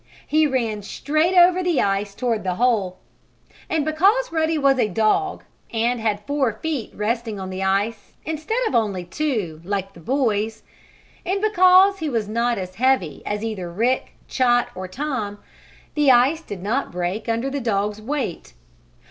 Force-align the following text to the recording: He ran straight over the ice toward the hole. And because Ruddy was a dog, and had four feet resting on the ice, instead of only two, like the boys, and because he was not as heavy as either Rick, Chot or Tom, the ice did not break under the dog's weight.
He 0.25 0.47
ran 0.47 0.81
straight 0.81 1.37
over 1.37 1.61
the 1.61 1.79
ice 1.79 2.15
toward 2.15 2.43
the 2.43 2.55
hole. 2.55 2.97
And 3.69 3.85
because 3.85 4.31
Ruddy 4.31 4.57
was 4.57 4.79
a 4.79 4.87
dog, 4.87 5.43
and 5.71 5.99
had 5.99 6.25
four 6.25 6.53
feet 6.53 6.91
resting 6.95 7.39
on 7.39 7.51
the 7.51 7.61
ice, 7.61 8.13
instead 8.25 8.57
of 8.67 8.73
only 8.73 9.03
two, 9.03 9.61
like 9.63 9.93
the 9.93 9.99
boys, 9.99 10.63
and 11.23 11.39
because 11.39 11.99
he 11.99 12.09
was 12.09 12.27
not 12.27 12.57
as 12.57 12.73
heavy 12.81 13.21
as 13.27 13.43
either 13.43 13.71
Rick, 13.71 14.13
Chot 14.27 14.69
or 14.73 14.87
Tom, 14.87 15.37
the 15.93 16.09
ice 16.09 16.41
did 16.41 16.63
not 16.63 16.91
break 16.91 17.29
under 17.29 17.51
the 17.51 17.61
dog's 17.61 18.01
weight. 18.01 18.53